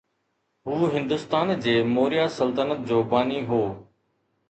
[0.67, 3.65] هو هندستان جي موريا سلطنت جو باني هو